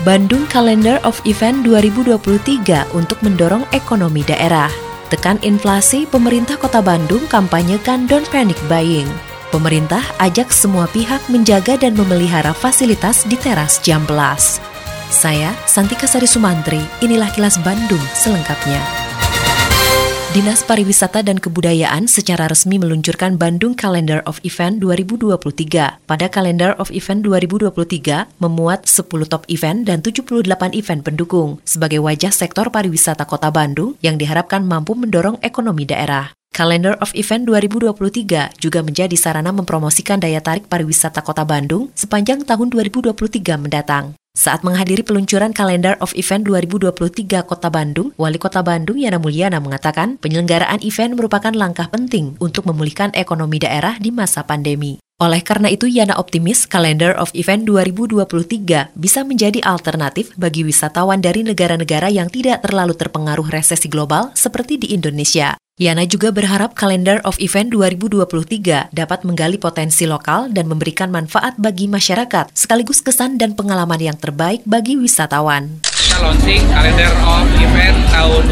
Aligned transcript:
Bandung 0.00 0.48
Calendar 0.48 0.96
of 1.04 1.20
Event 1.28 1.68
2023 1.68 2.96
untuk 2.96 3.20
mendorong 3.20 3.68
ekonomi 3.76 4.24
daerah. 4.24 4.72
Tekan 5.12 5.36
inflasi, 5.44 6.08
pemerintah 6.08 6.56
kota 6.56 6.80
Bandung 6.80 7.28
kampanyekan 7.28 8.08
Don't 8.08 8.24
Panic 8.32 8.56
Buying. 8.72 9.06
Pemerintah 9.52 10.00
ajak 10.16 10.48
semua 10.48 10.88
pihak 10.88 11.20
menjaga 11.28 11.76
dan 11.76 11.92
memelihara 11.92 12.56
fasilitas 12.56 13.28
di 13.28 13.36
teras 13.36 13.76
jam 13.84 14.00
belas. 14.08 14.58
Saya, 15.12 15.52
Santika 15.68 16.08
Sari 16.08 16.24
Sumantri, 16.24 16.80
inilah 17.04 17.28
kilas 17.36 17.60
Bandung 17.60 18.00
selengkapnya. 18.16 19.11
Dinas 20.32 20.64
Pariwisata 20.64 21.20
dan 21.20 21.36
Kebudayaan 21.36 22.08
secara 22.08 22.48
resmi 22.48 22.80
meluncurkan 22.80 23.36
Bandung 23.36 23.76
Calendar 23.76 24.24
of 24.24 24.40
Event 24.48 24.80
2023. 24.80 25.28
Pada 26.08 26.26
Calendar 26.32 26.72
of 26.80 26.88
Event 26.88 27.20
2023 27.28 28.40
memuat 28.40 28.88
10 28.88 29.28
top 29.28 29.44
event 29.52 29.84
dan 29.84 30.00
78 30.00 30.72
event 30.72 31.00
pendukung 31.04 31.60
sebagai 31.68 32.00
wajah 32.00 32.32
sektor 32.32 32.72
pariwisata 32.72 33.28
Kota 33.28 33.52
Bandung 33.52 34.00
yang 34.00 34.16
diharapkan 34.16 34.64
mampu 34.64 34.96
mendorong 34.96 35.36
ekonomi 35.44 35.84
daerah. 35.84 36.32
Calendar 36.56 36.96
of 37.04 37.12
Event 37.12 37.44
2023 37.52 38.56
juga 38.56 38.80
menjadi 38.80 39.16
sarana 39.20 39.52
mempromosikan 39.52 40.16
daya 40.16 40.40
tarik 40.40 40.64
pariwisata 40.64 41.20
Kota 41.20 41.44
Bandung 41.44 41.92
sepanjang 41.92 42.48
tahun 42.48 42.72
2023 42.72 43.12
mendatang. 43.60 44.16
Saat 44.32 44.64
menghadiri 44.64 45.04
peluncuran 45.04 45.52
kalender 45.52 46.00
of 46.00 46.16
event 46.16 46.48
2023 46.48 47.44
Kota 47.44 47.68
Bandung, 47.68 48.16
Wali 48.16 48.40
Kota 48.40 48.64
Bandung 48.64 48.96
Yana 48.96 49.20
Mulyana 49.20 49.60
mengatakan 49.60 50.16
penyelenggaraan 50.24 50.80
event 50.80 51.20
merupakan 51.20 51.52
langkah 51.52 51.92
penting 51.92 52.40
untuk 52.40 52.64
memulihkan 52.64 53.12
ekonomi 53.12 53.60
daerah 53.60 54.00
di 54.00 54.08
masa 54.08 54.40
pandemi. 54.48 54.96
Oleh 55.20 55.44
karena 55.44 55.68
itu, 55.68 55.84
Yana 55.90 56.16
optimis 56.16 56.64
kalender 56.64 57.12
of 57.14 57.30
event 57.36 57.68
2023 57.68 58.96
bisa 58.96 59.20
menjadi 59.22 59.60
alternatif 59.62 60.32
bagi 60.40 60.64
wisatawan 60.64 61.20
dari 61.20 61.44
negara-negara 61.44 62.08
yang 62.08 62.32
tidak 62.32 62.64
terlalu 62.64 62.96
terpengaruh 62.96 63.46
resesi 63.52 63.86
global 63.86 64.32
seperti 64.32 64.80
di 64.80 64.96
Indonesia. 64.96 65.54
Yana 65.80 66.04
juga 66.04 66.28
berharap 66.28 66.76
kalender 66.76 67.24
of 67.24 67.40
event 67.40 67.72
2023 67.72 68.92
dapat 68.92 69.24
menggali 69.24 69.56
potensi 69.56 70.04
lokal 70.04 70.52
dan 70.52 70.68
memberikan 70.68 71.08
manfaat 71.08 71.56
bagi 71.56 71.88
masyarakat, 71.88 72.52
sekaligus 72.52 73.00
kesan 73.00 73.40
dan 73.40 73.56
pengalaman 73.56 73.96
yang 73.96 74.18
terbaik 74.20 74.60
bagi 74.68 75.00
wisatawan. 75.00 75.80
Kita 75.80 76.20
launching 76.20 76.60
kalender 76.68 77.08
of 77.24 77.48
event 77.56 77.96
tahun 78.12 78.42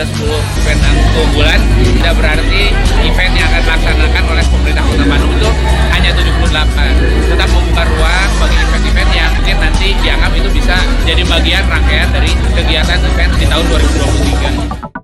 ada 0.00 0.08
10 0.16 0.32
event 0.64 0.80
unggulan. 1.12 1.60
Tidak 1.76 2.14
berarti 2.16 2.72
event 3.04 3.32
yang 3.36 3.52
akan 3.52 3.60
dilaksanakan 3.68 4.24
oleh 4.32 4.44
pemerintah 4.48 4.84
Kota 4.88 5.04
Bandung 5.04 5.32
itu 5.36 5.50
hanya 5.92 6.10
78. 6.16 7.28
Tetap 7.28 7.48
membuka 7.52 7.84
ruang 7.84 8.30
bagi 8.40 8.56
event-event 8.64 9.10
yang 9.12 9.30
mungkin 9.36 9.56
nanti 9.60 9.92
dianggap 10.00 10.32
itu 10.32 10.48
bisa 10.56 10.80
jadi 11.04 11.20
bagian 11.28 11.64
rangkaian 11.68 12.08
dari 12.16 12.32
kegiatan 12.56 12.96
event 12.96 13.32
di 13.36 13.44
tahun 13.44 13.64
2023. 13.68 14.99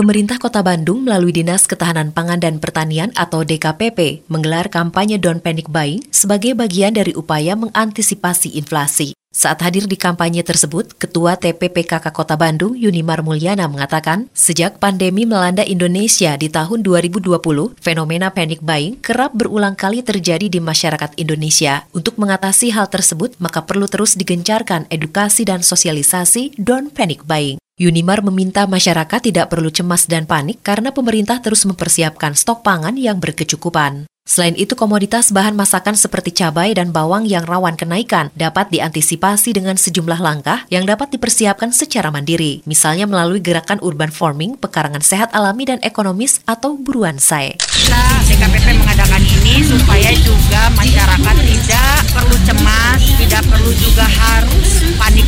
Pemerintah 0.00 0.40
Kota 0.40 0.64
Bandung 0.64 1.04
melalui 1.04 1.28
Dinas 1.28 1.68
Ketahanan 1.68 2.08
Pangan 2.08 2.40
dan 2.40 2.56
Pertanian 2.56 3.12
atau 3.12 3.44
DKPP 3.44 4.24
menggelar 4.32 4.72
kampanye 4.72 5.20
Don't 5.20 5.44
Panic 5.44 5.68
Buying 5.68 6.00
sebagai 6.08 6.56
bagian 6.56 6.96
dari 6.96 7.12
upaya 7.12 7.52
mengantisipasi 7.52 8.56
inflasi. 8.56 9.12
Saat 9.28 9.60
hadir 9.60 9.84
di 9.84 10.00
kampanye 10.00 10.40
tersebut, 10.40 10.96
Ketua 10.96 11.36
TPPKK 11.36 12.16
Kota 12.16 12.40
Bandung, 12.40 12.80
Yunimar 12.80 13.20
Mulyana 13.20 13.68
mengatakan, 13.68 14.32
sejak 14.32 14.80
pandemi 14.80 15.28
melanda 15.28 15.68
Indonesia 15.68 16.32
di 16.40 16.48
tahun 16.48 16.80
2020, 16.80 17.36
fenomena 17.76 18.32
panic 18.32 18.64
buying 18.64 18.96
kerap 19.04 19.36
berulang 19.36 19.76
kali 19.76 20.00
terjadi 20.00 20.48
di 20.48 20.64
masyarakat 20.64 21.12
Indonesia. 21.20 21.84
Untuk 21.92 22.16
mengatasi 22.16 22.72
hal 22.72 22.88
tersebut, 22.88 23.36
maka 23.36 23.68
perlu 23.68 23.84
terus 23.84 24.16
digencarkan 24.16 24.88
edukasi 24.88 25.44
dan 25.44 25.60
sosialisasi 25.60 26.56
don't 26.56 26.88
panic 26.96 27.20
buying. 27.28 27.60
Yunimar 27.80 28.20
meminta 28.20 28.68
masyarakat 28.68 29.32
tidak 29.32 29.48
perlu 29.48 29.72
cemas 29.72 30.04
dan 30.04 30.28
panik 30.28 30.60
karena 30.60 30.92
pemerintah 30.92 31.40
terus 31.40 31.64
mempersiapkan 31.64 32.36
stok 32.36 32.60
pangan 32.60 32.92
yang 33.00 33.16
berkecukupan. 33.16 34.04
Selain 34.28 34.52
itu, 34.52 34.76
komoditas 34.76 35.32
bahan 35.32 35.56
masakan 35.56 35.96
seperti 35.96 36.28
cabai 36.36 36.76
dan 36.76 36.92
bawang 36.92 37.24
yang 37.24 37.48
rawan 37.48 37.80
kenaikan 37.80 38.28
dapat 38.36 38.68
diantisipasi 38.68 39.56
dengan 39.56 39.80
sejumlah 39.80 40.20
langkah 40.20 40.68
yang 40.68 40.84
dapat 40.84 41.08
dipersiapkan 41.16 41.72
secara 41.72 42.12
mandiri, 42.12 42.60
misalnya 42.68 43.08
melalui 43.08 43.40
gerakan 43.40 43.80
urban 43.80 44.12
farming, 44.12 44.60
pekarangan 44.60 45.00
sehat 45.00 45.32
alami 45.32 45.64
dan 45.64 45.80
ekonomis, 45.80 46.44
atau 46.44 46.76
buruan 46.76 47.16
say. 47.16 47.56
Kita 47.64 48.04
DKPP 48.28 48.76
mengadakan 48.76 49.24
ini 49.24 49.64
supaya 49.64 50.12
juga 50.20 50.68
masyarakat 50.76 51.36
tidak 51.40 51.98
perlu 52.12 52.36
cemas, 52.44 53.00
tidak 53.18 53.42
perlu 53.48 53.72
juga 53.72 54.04
harus 54.04 54.68
panik 55.00 55.26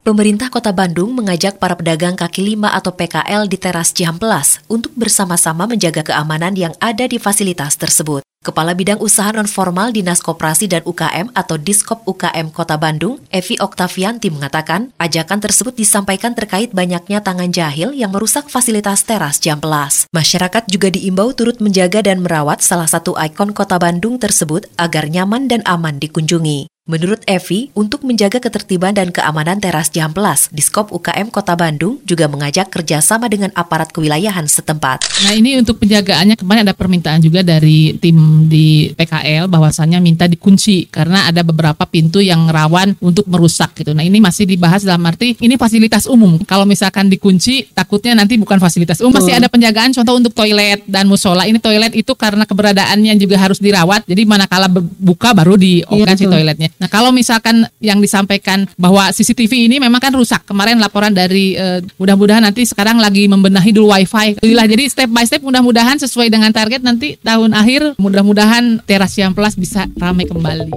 Pemerintah 0.00 0.48
Kota 0.48 0.72
Bandung 0.72 1.12
mengajak 1.12 1.60
para 1.60 1.76
pedagang 1.76 2.16
kaki 2.16 2.40
lima 2.40 2.72
atau 2.72 2.88
PKL 2.88 3.44
di 3.52 3.60
teras 3.60 3.92
Cihamplas 3.92 4.64
untuk 4.64 4.96
bersama-sama 4.96 5.68
menjaga 5.68 6.00
keamanan 6.00 6.56
yang 6.56 6.72
ada 6.80 7.04
di 7.04 7.20
fasilitas 7.20 7.76
tersebut. 7.76 8.24
Kepala 8.40 8.72
Bidang 8.72 8.96
Usaha 9.04 9.28
Nonformal 9.28 9.92
Dinas 9.92 10.24
Koperasi 10.24 10.72
dan 10.72 10.80
UKM 10.88 11.36
atau 11.36 11.60
Diskop 11.60 12.00
UKM 12.08 12.48
Kota 12.48 12.80
Bandung, 12.80 13.20
Evi 13.28 13.60
Oktavianti 13.60 14.32
mengatakan, 14.32 14.88
ajakan 14.96 15.44
tersebut 15.44 15.76
disampaikan 15.76 16.32
terkait 16.32 16.72
banyaknya 16.72 17.20
tangan 17.20 17.52
jahil 17.52 17.92
yang 17.92 18.08
merusak 18.08 18.48
fasilitas 18.48 19.04
teras 19.04 19.36
Cihamplas. 19.36 20.08
Masyarakat 20.16 20.64
juga 20.72 20.88
diimbau 20.88 21.36
turut 21.36 21.60
menjaga 21.60 22.00
dan 22.00 22.24
merawat 22.24 22.64
salah 22.64 22.88
satu 22.88 23.20
ikon 23.20 23.52
Kota 23.52 23.76
Bandung 23.76 24.16
tersebut 24.16 24.64
agar 24.80 25.12
nyaman 25.12 25.44
dan 25.44 25.60
aman 25.68 26.00
dikunjungi. 26.00 26.79
Menurut 26.90 27.22
Evi, 27.30 27.70
untuk 27.78 28.02
menjaga 28.02 28.42
ketertiban 28.42 28.90
dan 28.90 29.14
keamanan 29.14 29.62
teras 29.62 29.94
Jamplas, 29.94 30.50
Diskop 30.50 30.90
UKM 30.90 31.30
Kota 31.30 31.54
Bandung 31.54 32.02
juga 32.02 32.26
mengajak 32.26 32.66
kerjasama 32.66 33.30
dengan 33.30 33.54
aparat 33.54 33.94
kewilayahan 33.94 34.50
setempat. 34.50 35.06
Nah 35.22 35.38
ini 35.38 35.54
untuk 35.54 35.78
penjagaannya 35.78 36.34
kemarin 36.34 36.66
ada 36.66 36.74
permintaan 36.74 37.22
juga 37.22 37.46
dari 37.46 37.94
tim 38.02 38.50
di 38.50 38.90
PKL 38.90 39.46
bahwasannya 39.46 40.02
minta 40.02 40.26
dikunci 40.26 40.90
karena 40.90 41.30
ada 41.30 41.46
beberapa 41.46 41.86
pintu 41.86 42.18
yang 42.18 42.50
rawan 42.50 42.98
untuk 42.98 43.30
merusak 43.30 43.70
gitu. 43.78 43.94
Nah 43.94 44.02
ini 44.02 44.18
masih 44.18 44.50
dibahas 44.50 44.82
dalam 44.82 45.06
arti 45.06 45.38
ini 45.38 45.54
fasilitas 45.54 46.10
umum. 46.10 46.42
Kalau 46.42 46.66
misalkan 46.66 47.06
dikunci 47.06 47.70
takutnya 47.70 48.18
nanti 48.18 48.34
bukan 48.34 48.58
fasilitas 48.58 48.98
umum. 48.98 49.22
Masih 49.22 49.38
ada 49.38 49.46
penjagaan 49.46 49.94
contoh 49.94 50.18
untuk 50.18 50.34
toilet 50.34 50.82
dan 50.90 51.06
musola. 51.06 51.46
Ini 51.46 51.62
toilet 51.62 51.94
itu 51.94 52.18
karena 52.18 52.42
keberadaannya 52.42 53.14
juga 53.14 53.38
harus 53.38 53.62
dirawat. 53.62 54.10
Jadi 54.10 54.26
manakala 54.26 54.66
buka 54.98 55.30
baru 55.30 55.54
dioperasi 55.54 56.26
iya, 56.26 56.26
si 56.26 56.26
toiletnya. 56.26 56.79
Nah 56.80 56.88
kalau 56.88 57.12
misalkan 57.12 57.68
yang 57.78 58.00
disampaikan 58.00 58.64
bahwa 58.80 59.12
CCTV 59.12 59.68
ini 59.68 59.76
memang 59.76 60.00
kan 60.00 60.16
rusak. 60.16 60.48
Kemarin 60.48 60.80
laporan 60.80 61.12
dari 61.12 61.54
uh, 61.60 61.84
mudah-mudahan 62.00 62.40
nanti 62.40 62.64
sekarang 62.64 62.96
lagi 62.96 63.28
membenahi 63.28 63.70
dulu 63.70 63.92
WiFi. 63.92 64.40
Jadi 64.40 64.84
step 64.88 65.12
by 65.12 65.28
step 65.28 65.44
mudah-mudahan 65.44 66.00
sesuai 66.00 66.32
dengan 66.32 66.48
target 66.50 66.80
nanti 66.80 67.20
tahun 67.20 67.52
akhir 67.52 68.00
mudah-mudahan 68.00 68.80
teras 68.88 69.12
yang 69.20 69.36
plus 69.36 69.54
bisa 69.60 69.84
ramai 70.00 70.24
kembali. 70.24 70.72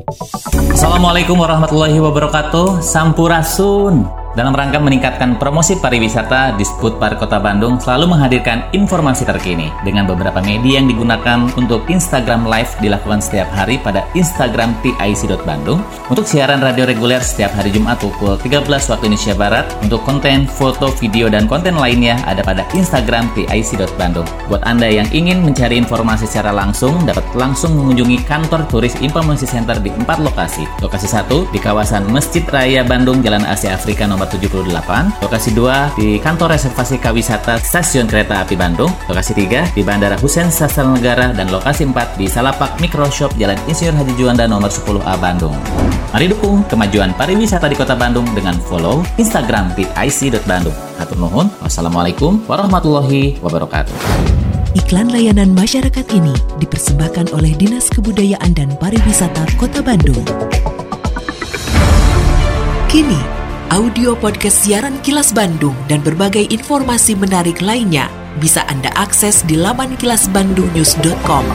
Assalamualaikum 0.75 1.39
warahmatullahi 1.39 1.95
wabarakatuh. 2.03 2.83
Sampurasun. 2.83 4.22
Dalam 4.33 4.57
rangka 4.57 4.81
meningkatkan 4.81 5.37
promosi 5.37 5.77
pariwisata, 5.77 6.57
Disput 6.57 6.97
Park 6.97 7.21
Kota 7.21 7.37
Bandung 7.37 7.77
selalu 7.77 8.17
menghadirkan 8.17 8.65
informasi 8.73 9.29
terkini 9.29 9.69
dengan 9.85 10.09
beberapa 10.09 10.41
media 10.41 10.81
yang 10.81 10.89
digunakan 10.89 11.45
untuk 11.53 11.85
Instagram 11.85 12.49
Live 12.49 12.73
dilakukan 12.81 13.21
setiap 13.21 13.45
hari 13.53 13.77
pada 13.77 14.01
Instagram 14.17 14.73
TIC.Bandung. 14.81 15.85
Untuk 16.09 16.25
siaran 16.25 16.65
radio 16.65 16.89
reguler 16.89 17.21
setiap 17.21 17.53
hari 17.53 17.69
Jumat 17.69 18.01
pukul 18.01 18.33
13 18.41 18.65
waktu 18.65 19.05
Indonesia 19.05 19.37
Barat. 19.37 19.69
Untuk 19.85 20.01
konten, 20.01 20.49
foto, 20.49 20.89
video, 20.97 21.29
dan 21.29 21.45
konten 21.45 21.77
lainnya 21.77 22.17
ada 22.25 22.41
pada 22.41 22.65
Instagram 22.73 23.29
TIC.Bandung. 23.37 24.25
Buat 24.49 24.65
Anda 24.65 24.89
yang 24.89 25.05
ingin 25.13 25.45
mencari 25.45 25.77
informasi 25.77 26.25
secara 26.25 26.49
langsung, 26.49 26.97
dapat 27.05 27.21
langsung 27.37 27.77
mengunjungi 27.77 28.25
kantor 28.25 28.65
turis 28.65 28.97
informasi 28.97 29.45
center 29.45 29.77
di 29.77 29.93
empat 29.93 30.17
lokasi. 30.25 30.65
Lokasi 30.81 31.05
satu 31.05 31.45
di 31.53 31.61
kawasan 31.61 32.09
Masjid 32.09 32.41
Raya 32.49 32.81
Bandung, 32.81 33.21
Jalan 33.21 33.45
Asia 33.45 33.77
Afrika 33.77 34.09
nomor 34.09 34.22
nomor 34.23 34.71
78. 34.71 35.19
Lokasi 35.19 35.49
2 35.51 35.99
di 35.99 36.07
kantor 36.19 36.55
reservasi 36.55 36.95
Kawisata 36.99 37.59
Stasiun 37.59 38.07
Kereta 38.07 38.43
Api 38.43 38.55
Bandung. 38.55 38.91
Lokasi 39.11 39.35
3 39.35 39.75
di 39.75 39.81
Bandara 39.83 40.15
Husein 40.19 40.47
Sastra 40.47 40.87
Negara 40.87 41.35
dan 41.35 41.51
lokasi 41.51 41.83
4 41.83 42.15
di 42.15 42.25
Salapak 42.31 42.79
Microshop 42.79 43.35
Jalan 43.35 43.59
Insinyur 43.67 43.95
Haji 43.99 44.13
Juanda 44.15 44.47
nomor 44.47 44.71
10A 44.71 45.13
Bandung. 45.19 45.55
Mari 46.13 46.29
dukung 46.29 46.61
kemajuan 46.69 47.11
pariwisata 47.17 47.65
di 47.67 47.75
Kota 47.75 47.97
Bandung 47.97 48.25
dengan 48.37 48.55
follow 48.69 49.01
Instagram 49.17 49.73
di 49.75 49.83
ic.bandung. 49.97 50.75
Hatur 51.01 51.17
nuhun. 51.19 51.49
Wassalamualaikum 51.59 52.45
warahmatullahi 52.45 53.41
wabarakatuh. 53.41 53.95
Iklan 54.73 55.13
layanan 55.13 55.53
masyarakat 55.53 56.05
ini 56.17 56.33
dipersembahkan 56.57 57.29
oleh 57.37 57.53
Dinas 57.53 57.93
Kebudayaan 57.93 58.57
dan 58.57 58.73
Pariwisata 58.81 59.45
Kota 59.57 59.85
Bandung. 59.85 60.21
Kini, 62.89 63.32
audio 63.73 64.13
podcast 64.13 64.69
siaran 64.69 65.01
Kilas 65.01 65.33
Bandung 65.33 65.73
dan 65.89 66.05
berbagai 66.05 66.45
informasi 66.53 67.17
menarik 67.17 67.57
lainnya 67.57 68.05
bisa 68.37 68.61
Anda 68.69 68.93
akses 68.93 69.41
di 69.49 69.57
laman 69.57 69.97
kilasbandungnews.com. 69.97 71.45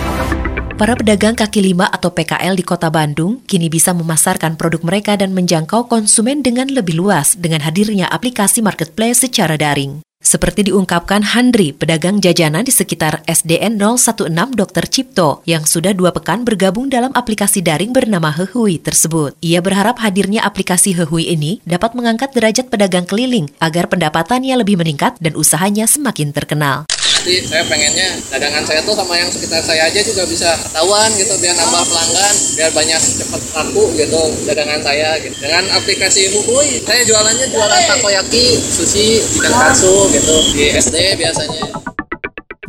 Para 0.74 0.98
pedagang 0.98 1.38
kaki 1.38 1.62
lima 1.62 1.86
atau 1.86 2.10
PKL 2.10 2.58
di 2.58 2.66
kota 2.66 2.90
Bandung 2.90 3.38
kini 3.46 3.70
bisa 3.70 3.94
memasarkan 3.94 4.58
produk 4.58 4.82
mereka 4.82 5.14
dan 5.14 5.30
menjangkau 5.30 5.86
konsumen 5.86 6.42
dengan 6.42 6.66
lebih 6.66 6.98
luas 6.98 7.38
dengan 7.38 7.62
hadirnya 7.62 8.10
aplikasi 8.10 8.66
marketplace 8.66 9.22
secara 9.22 9.54
daring. 9.54 10.02
Seperti 10.18 10.66
diungkapkan 10.66 11.22
Handri, 11.22 11.70
pedagang 11.70 12.18
jajanan 12.18 12.66
di 12.66 12.74
sekitar 12.74 13.22
SDN 13.30 13.78
016 13.78 14.26
Dr. 14.58 14.84
Cipto, 14.90 15.46
yang 15.46 15.62
sudah 15.62 15.94
dua 15.94 16.10
pekan 16.10 16.42
bergabung 16.42 16.90
dalam 16.90 17.14
aplikasi 17.14 17.62
daring 17.62 17.94
bernama 17.94 18.34
Hehui 18.34 18.82
tersebut. 18.82 19.38
Ia 19.38 19.62
berharap 19.62 20.02
hadirnya 20.02 20.42
aplikasi 20.42 20.98
Hehui 20.98 21.30
ini 21.30 21.62
dapat 21.62 21.94
mengangkat 21.94 22.34
derajat 22.34 22.66
pedagang 22.66 23.06
keliling 23.06 23.46
agar 23.62 23.86
pendapatannya 23.86 24.58
lebih 24.58 24.74
meningkat 24.74 25.14
dan 25.22 25.38
usahanya 25.38 25.86
semakin 25.86 26.34
terkenal. 26.34 26.90
Jadi 27.18 27.50
saya 27.50 27.66
pengennya 27.66 28.08
dagangan 28.30 28.62
saya 28.62 28.80
tuh 28.86 28.94
sama 28.94 29.18
yang 29.18 29.26
sekitar 29.26 29.58
saya 29.58 29.90
aja 29.90 30.00
juga 30.06 30.22
bisa 30.24 30.54
ketahuan 30.54 31.10
gitu 31.18 31.34
biar 31.42 31.54
nambah 31.58 31.82
pelanggan, 31.90 32.34
biar 32.54 32.70
banyak 32.70 33.00
cepat 33.02 33.42
laku 33.58 33.84
gitu 33.98 34.22
dagangan 34.46 34.80
saya 34.80 35.18
gitu. 35.18 35.34
Dengan 35.42 35.64
aplikasi 35.74 36.30
Huhui, 36.30 36.82
saya 36.86 37.02
jualannya 37.02 37.46
jualan 37.50 37.82
takoyaki, 37.90 38.46
sushi, 38.62 39.18
ikan 39.42 39.50
katsu 39.50 40.08
gitu 40.14 40.34
di 40.54 40.72
SD 40.78 41.18
biasanya. 41.18 41.88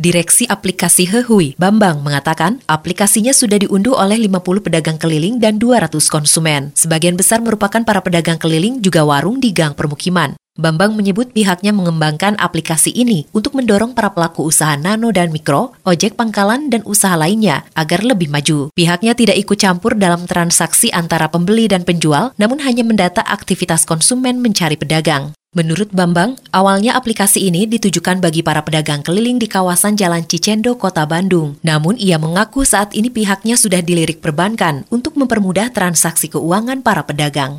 Direksi 0.00 0.48
aplikasi 0.48 1.04
Hehui, 1.04 1.60
Bambang, 1.60 2.00
mengatakan 2.00 2.64
aplikasinya 2.64 3.36
sudah 3.36 3.60
diunduh 3.60 4.00
oleh 4.00 4.16
50 4.16 4.64
pedagang 4.64 4.96
keliling 4.96 5.36
dan 5.36 5.60
200 5.60 5.92
konsumen. 6.08 6.72
Sebagian 6.72 7.20
besar 7.20 7.44
merupakan 7.44 7.84
para 7.84 8.00
pedagang 8.00 8.40
keliling 8.40 8.80
juga 8.80 9.04
warung 9.04 9.36
di 9.44 9.52
gang 9.52 9.76
permukiman. 9.76 10.40
Bambang 10.60 10.92
menyebut 10.92 11.32
pihaknya 11.32 11.72
mengembangkan 11.72 12.36
aplikasi 12.36 12.92
ini 12.92 13.24
untuk 13.32 13.56
mendorong 13.56 13.96
para 13.96 14.12
pelaku 14.12 14.46
usaha 14.52 14.76
nano 14.76 15.08
dan 15.08 15.32
mikro, 15.32 15.72
ojek 15.88 16.20
pangkalan, 16.20 16.68
dan 16.68 16.84
usaha 16.84 17.16
lainnya 17.16 17.64
agar 17.72 18.04
lebih 18.04 18.28
maju. 18.28 18.68
Pihaknya 18.76 19.16
tidak 19.16 19.40
ikut 19.40 19.56
campur 19.56 19.96
dalam 19.96 20.28
transaksi 20.28 20.92
antara 20.92 21.32
pembeli 21.32 21.66
dan 21.66 21.88
penjual, 21.88 22.36
namun 22.36 22.60
hanya 22.60 22.84
mendata 22.84 23.24
aktivitas 23.24 23.88
konsumen 23.88 24.44
mencari 24.44 24.76
pedagang. 24.76 25.32
Menurut 25.50 25.90
Bambang, 25.90 26.38
awalnya 26.54 26.94
aplikasi 26.94 27.50
ini 27.50 27.66
ditujukan 27.66 28.22
bagi 28.22 28.38
para 28.38 28.62
pedagang 28.62 29.02
keliling 29.02 29.42
di 29.42 29.50
kawasan 29.50 29.98
Jalan 29.98 30.22
Cicendo, 30.22 30.78
Kota 30.78 31.02
Bandung. 31.10 31.58
Namun 31.66 31.98
ia 31.98 32.22
mengaku 32.22 32.62
saat 32.62 32.94
ini 32.94 33.10
pihaknya 33.10 33.58
sudah 33.58 33.82
dilirik 33.82 34.22
perbankan 34.22 34.86
untuk 34.94 35.18
mempermudah 35.18 35.74
transaksi 35.74 36.30
keuangan 36.30 36.86
para 36.86 37.02
pedagang. 37.02 37.58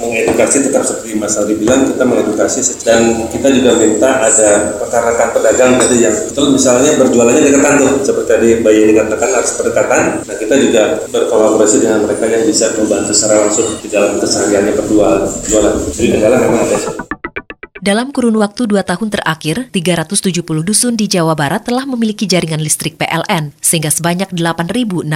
Mengedukasi 0.00 0.64
tetap 0.64 0.80
seperti 0.80 1.12
Mas 1.20 1.36
Aldi 1.36 1.60
bilang, 1.60 1.84
kita 1.84 2.08
mengedukasi 2.08 2.64
dan 2.80 3.28
kita 3.28 3.52
juga 3.52 3.76
minta 3.76 4.24
ada 4.24 4.80
rekan-rekan 4.80 5.28
pedagang 5.36 5.76
tadi 5.76 6.00
yang 6.00 6.16
betul 6.24 6.56
misalnya 6.56 6.96
berjualannya 6.96 7.44
dekatan 7.44 7.74
tuh, 7.84 7.92
seperti 8.00 8.28
tadi 8.32 8.48
Mbak 8.64 8.72
Yeni 8.72 8.92
katakan 8.96 9.30
harus 9.36 9.52
berdekatan. 9.60 10.02
Nah 10.24 10.36
kita 10.40 10.54
juga 10.56 10.82
berkolaborasi 11.12 11.76
dengan 11.84 12.08
mereka 12.08 12.24
yang 12.32 12.48
bisa 12.48 12.72
membantu 12.80 13.12
secara 13.12 13.44
langsung 13.44 13.68
di 13.76 13.88
dalam 13.92 14.16
kesehariannya 14.16 14.72
berjualan. 14.72 15.28
Jadi 15.92 16.06
kendala 16.16 16.36
memang 16.40 16.64
ada. 16.64 16.78
Dalam 17.80 18.12
kurun 18.12 18.36
waktu 18.36 18.68
dua 18.68 18.84
tahun 18.84 19.08
terakhir, 19.08 19.72
370 19.72 20.44
dusun 20.60 21.00
di 21.00 21.08
Jawa 21.08 21.32
Barat 21.32 21.64
telah 21.64 21.88
memiliki 21.88 22.28
jaringan 22.28 22.60
listrik 22.60 23.00
PLN, 23.00 23.56
sehingga 23.56 23.88
sebanyak 23.88 24.36
8.650 24.36 25.08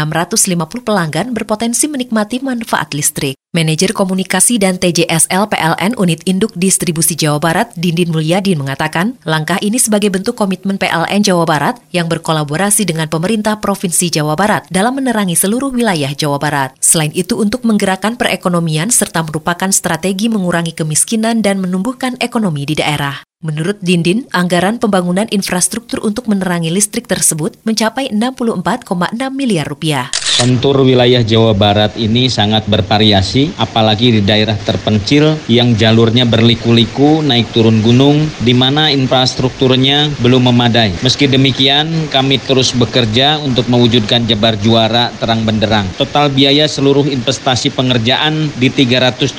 pelanggan 0.80 1.36
berpotensi 1.36 1.92
menikmati 1.92 2.40
manfaat 2.40 2.96
listrik. 2.96 3.36
Manajer 3.54 3.94
Komunikasi 3.94 4.58
dan 4.58 4.82
TJSL 4.82 5.46
PLN 5.46 5.94
Unit 5.94 6.26
Induk 6.26 6.50
Distribusi 6.58 7.14
Jawa 7.14 7.38
Barat, 7.38 7.70
Dindin 7.78 8.10
Mulyadin 8.10 8.58
mengatakan, 8.58 9.14
langkah 9.22 9.62
ini 9.62 9.78
sebagai 9.78 10.10
bentuk 10.10 10.34
komitmen 10.34 10.74
PLN 10.74 11.22
Jawa 11.22 11.46
Barat 11.46 11.78
yang 11.94 12.10
berkolaborasi 12.10 12.82
dengan 12.82 13.06
pemerintah 13.06 13.62
Provinsi 13.62 14.10
Jawa 14.10 14.34
Barat 14.34 14.66
dalam 14.74 14.98
menerangi 14.98 15.38
seluruh 15.38 15.70
wilayah 15.70 16.10
Jawa 16.10 16.42
Barat. 16.42 16.74
Selain 16.82 17.14
itu 17.14 17.38
untuk 17.38 17.62
menggerakkan 17.62 18.18
perekonomian 18.18 18.90
serta 18.90 19.22
merupakan 19.22 19.70
strategi 19.70 20.26
mengurangi 20.26 20.74
kemiskinan 20.74 21.38
dan 21.38 21.62
menumbuhkan 21.62 22.18
ekonomi 22.18 22.66
di 22.66 22.74
daerah. 22.74 23.22
Menurut 23.44 23.76
Dindin, 23.84 24.24
anggaran 24.32 24.80
pembangunan 24.80 25.28
infrastruktur 25.28 26.00
untuk 26.00 26.32
menerangi 26.32 26.72
listrik 26.72 27.04
tersebut 27.04 27.60
mencapai 27.68 28.08
64,6 28.08 28.88
miliar 29.36 29.68
rupiah. 29.68 30.08
Kontur 30.34 30.82
wilayah 30.82 31.22
Jawa 31.22 31.54
Barat 31.54 31.94
ini 31.94 32.26
sangat 32.26 32.66
bervariasi, 32.66 33.54
apalagi 33.54 34.18
di 34.18 34.20
daerah 34.24 34.58
terpencil 34.58 35.38
yang 35.46 35.78
jalurnya 35.78 36.26
berliku-liku 36.26 37.22
naik 37.22 37.54
turun 37.54 37.78
gunung, 37.84 38.18
di 38.42 38.50
mana 38.50 38.90
infrastrukturnya 38.90 40.10
belum 40.18 40.50
memadai. 40.50 41.04
Meski 41.06 41.30
demikian, 41.30 42.10
kami 42.10 42.42
terus 42.42 42.74
bekerja 42.74 43.38
untuk 43.44 43.70
mewujudkan 43.70 44.26
Jabar 44.26 44.58
Juara 44.58 45.14
terang 45.22 45.46
benderang. 45.46 45.86
Total 45.94 46.26
biaya 46.26 46.66
seluruh 46.66 47.06
investasi 47.06 47.70
pengerjaan 47.70 48.50
di 48.58 48.74
370 48.74 49.38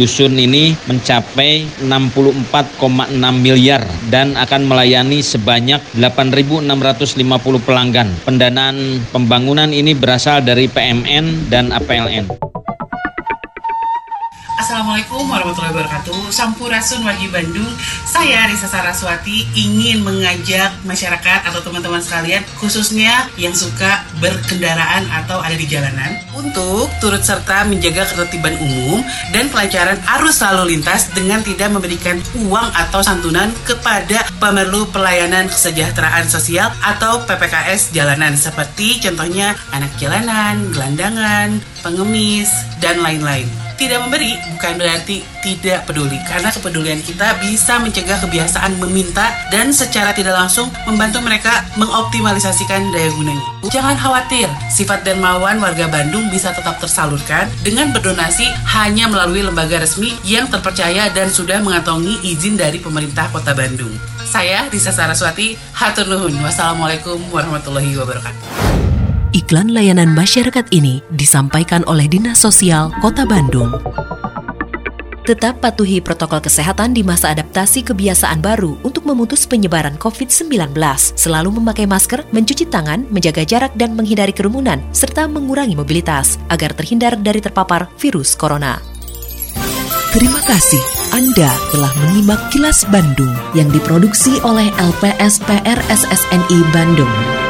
dusun 0.00 0.32
ini 0.40 0.72
mencapai 0.88 1.68
64,6 1.84 3.15
miliar 3.18 3.82
dan 4.08 4.36
akan 4.36 4.68
melayani 4.68 5.24
sebanyak 5.24 5.80
8.650 5.96 7.66
pelanggan. 7.66 8.08
Pendanaan 8.22 9.02
pembangunan 9.10 9.72
ini 9.72 9.96
berasal 9.96 10.44
dari 10.44 10.68
PMN 10.70 11.50
dan 11.50 11.72
APLN. 11.72 12.45
Assalamualaikum 14.56 15.28
warahmatullahi 15.28 15.68
wabarakatuh. 15.76 16.32
Sampurasun 16.32 17.04
Wahyu 17.04 17.28
Bandung. 17.28 17.68
Saya 18.08 18.48
Risa 18.48 18.64
Saraswati 18.64 19.44
ingin 19.52 20.00
mengajak 20.00 20.72
masyarakat 20.88 21.44
atau 21.44 21.60
teman-teman 21.60 22.00
sekalian 22.00 22.40
Khususnya 22.56 23.28
yang 23.36 23.52
suka 23.52 24.08
berkendaraan 24.16 25.04
atau 25.12 25.44
ada 25.44 25.52
di 25.52 25.68
jalanan 25.68 26.16
Untuk 26.32 26.88
turut 27.04 27.20
serta 27.20 27.68
menjaga 27.68 28.08
ketertiban 28.08 28.56
umum 28.56 29.04
Dan 29.28 29.52
kelancaran 29.52 30.00
arus 30.16 30.40
lalu 30.40 30.72
lintas 30.72 31.12
Dengan 31.12 31.44
tidak 31.44 31.68
memberikan 31.76 32.16
uang 32.48 32.72
atau 32.72 33.04
santunan 33.04 33.52
kepada 33.68 34.24
pemerlu 34.40 34.88
pelayanan 34.88 35.52
kesejahteraan 35.52 36.24
sosial 36.32 36.72
Atau 36.80 37.28
PPKS 37.28 37.92
jalanan 37.92 38.32
Seperti 38.32 39.04
contohnya 39.04 39.52
anak 39.76 39.92
jalanan, 40.00 40.72
gelandangan, 40.72 41.60
pengemis, 41.84 42.48
dan 42.80 43.04
lain-lain 43.04 43.65
tidak 43.76 44.02
memberi 44.04 44.34
bukan 44.56 44.74
berarti 44.80 45.22
tidak 45.44 45.86
peduli 45.86 46.18
karena 46.26 46.50
kepedulian 46.50 47.00
kita 47.04 47.36
bisa 47.38 47.78
mencegah 47.78 48.18
kebiasaan 48.24 48.80
meminta 48.82 49.30
dan 49.52 49.70
secara 49.70 50.10
tidak 50.16 50.34
langsung 50.34 50.72
membantu 50.88 51.22
mereka 51.22 51.62
mengoptimalisasikan 51.76 52.90
daya 52.90 53.12
gunanya. 53.14 53.46
Jangan 53.68 53.96
khawatir, 53.96 54.48
sifat 54.72 55.04
dermawan 55.04 55.60
warga 55.60 55.86
Bandung 55.86 56.26
bisa 56.32 56.50
tetap 56.56 56.80
tersalurkan 56.82 57.46
dengan 57.62 57.92
berdonasi 57.92 58.48
hanya 58.76 59.06
melalui 59.06 59.44
lembaga 59.44 59.84
resmi 59.84 60.16
yang 60.26 60.48
terpercaya 60.50 61.12
dan 61.12 61.30
sudah 61.30 61.60
mengantongi 61.62 62.18
izin 62.26 62.58
dari 62.58 62.82
pemerintah 62.82 63.30
Kota 63.30 63.52
Bandung. 63.54 63.92
Saya 64.26 64.66
Risa 64.66 64.90
Saraswati, 64.90 65.54
hatur 65.70 66.10
nuhun. 66.10 66.34
Wassalamualaikum 66.42 67.22
warahmatullahi 67.30 67.94
wabarakatuh. 67.94 68.65
Iklan 69.34 69.74
layanan 69.74 70.14
masyarakat 70.14 70.70
ini 70.70 71.02
disampaikan 71.10 71.82
oleh 71.90 72.06
Dinas 72.06 72.38
Sosial 72.38 72.94
Kota 73.02 73.26
Bandung. 73.26 73.74
Tetap 75.26 75.58
patuhi 75.58 75.98
protokol 75.98 76.38
kesehatan 76.38 76.94
di 76.94 77.02
masa 77.02 77.34
adaptasi 77.34 77.82
kebiasaan 77.82 78.38
baru 78.38 78.78
untuk 78.86 79.02
memutus 79.02 79.42
penyebaran 79.42 79.98
COVID-19. 79.98 80.70
Selalu 81.18 81.58
memakai 81.58 81.90
masker, 81.90 82.22
mencuci 82.30 82.70
tangan, 82.70 83.02
menjaga 83.10 83.42
jarak 83.42 83.74
dan 83.74 83.98
menghindari 83.98 84.30
kerumunan, 84.30 84.78
serta 84.94 85.26
mengurangi 85.26 85.74
mobilitas 85.74 86.38
agar 86.46 86.70
terhindar 86.78 87.18
dari 87.18 87.42
terpapar 87.42 87.90
virus 87.98 88.38
corona. 88.38 88.78
Terima 90.14 90.38
kasih 90.46 90.82
Anda 91.10 91.50
telah 91.74 91.92
menyimak 92.06 92.54
kilas 92.54 92.86
Bandung 92.94 93.34
yang 93.58 93.66
diproduksi 93.74 94.38
oleh 94.46 94.70
LPSPR 94.78 95.82
SSNI 95.90 96.58
Bandung. 96.70 97.45